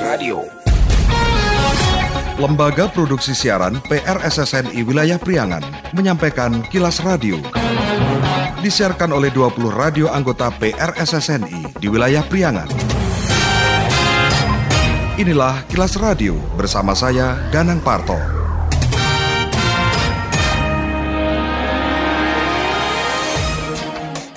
[0.00, 0.40] Radio.
[2.40, 5.60] Lembaga Produksi Siaran PRSSNI Wilayah Priangan
[5.92, 7.36] menyampaikan Kilas Radio.
[8.64, 12.72] Disiarkan oleh 20 radio anggota PRSSNI di wilayah Priangan.
[15.20, 18.41] Inilah Kilas Radio bersama saya Danang Parto.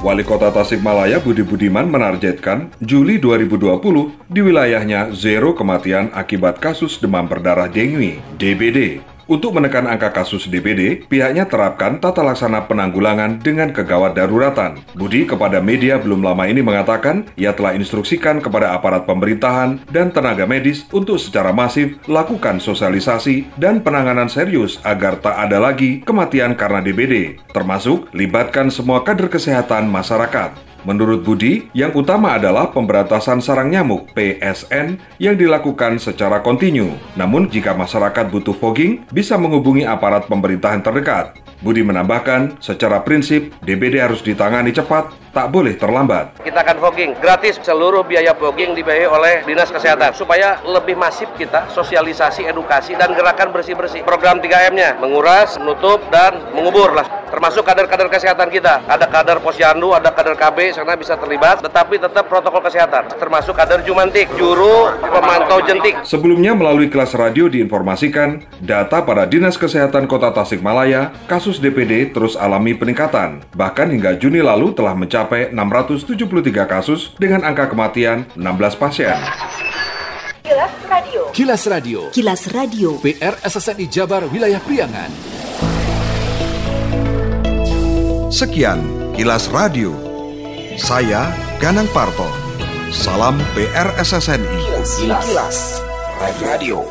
[0.06, 7.26] Wali Kota Tasikmalaya Budi Budiman menargetkan Juli 2020 di wilayahnya zero kematian akibat kasus demam
[7.26, 9.02] berdarah dengue (DBD).
[9.26, 14.78] Untuk menekan angka kasus DBD, pihaknya terapkan tata laksana penanggulangan dengan kegawat daruratan.
[14.94, 20.46] Budi kepada media belum lama ini mengatakan ia telah instruksikan kepada aparat pemerintahan dan tenaga
[20.46, 26.86] medis untuk secara masif lakukan sosialisasi dan penanganan serius agar tak ada lagi kematian karena
[26.86, 30.75] DBD, termasuk libatkan semua kader kesehatan masyarakat.
[30.86, 36.94] Menurut Budi, yang utama adalah pemberantasan sarang nyamuk PSN yang dilakukan secara kontinu.
[37.18, 41.42] Namun jika masyarakat butuh fogging, bisa menghubungi aparat pemerintahan terdekat.
[41.66, 46.38] Budi menambahkan, secara prinsip DBD harus ditangani cepat, tak boleh terlambat.
[46.46, 51.66] Kita akan fogging gratis seluruh biaya fogging dibiayai oleh Dinas Kesehatan supaya lebih masif kita
[51.74, 54.06] sosialisasi, edukasi dan gerakan bersih-bersih.
[54.06, 57.25] Program 3M-nya menguras, menutup dan mengubur lah.
[57.36, 58.88] Termasuk kader-kader kesehatan kita.
[58.88, 63.12] Ada kader Posyandu, ada kader KB sana bisa terlibat, tetapi tetap protokol kesehatan.
[63.12, 66.00] Termasuk kader Jumantik, juru pemantau jentik.
[66.08, 72.72] Sebelumnya melalui kelas radio diinformasikan data pada Dinas Kesehatan Kota Tasikmalaya, kasus DPD terus alami
[72.72, 73.44] peningkatan.
[73.52, 76.16] Bahkan hingga Juni lalu telah mencapai 673
[76.72, 79.20] kasus dengan angka kematian 16 pasien.
[80.40, 81.22] Kilas Radio.
[81.36, 82.00] Kilas Radio.
[82.16, 82.90] Kilas Radio.
[83.04, 85.44] PR SSNI Jabar Wilayah Priangan.
[88.36, 88.84] Sekian
[89.16, 89.96] Kilas Radio.
[90.76, 92.28] Saya Ganang Parto.
[92.92, 94.60] Salam PRSSNI.
[95.08, 95.80] Kilas
[96.44, 96.84] Radio.